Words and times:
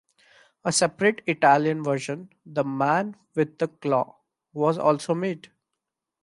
A 0.65 0.71
separate 0.71 1.21
Italian 1.27 1.83
version 1.83 2.31
"The 2.43 2.63
Man 2.63 3.15
with 3.35 3.59
the 3.59 3.67
Claw" 3.67 4.17
was 4.51 4.79
also 4.79 5.13
made. 5.13 5.51